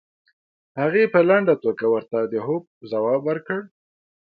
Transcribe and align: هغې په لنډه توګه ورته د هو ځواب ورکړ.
هغې 0.79 1.03
په 1.13 1.19
لنډه 1.29 1.55
توګه 1.63 1.85
ورته 1.93 2.19
د 2.31 2.33
هو 2.45 2.55
ځواب 2.91 3.21
ورکړ. 3.25 3.59